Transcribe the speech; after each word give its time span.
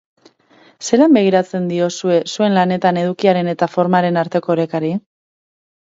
Zelan 0.85 1.13
begiratzen 1.17 1.67
diozue 1.73 2.17
zuen 2.37 2.57
lanetan 2.61 3.01
edukiaren 3.05 3.53
eta 3.53 3.69
formaren 3.77 4.19
arteko 4.23 4.55
orekari? 4.57 4.95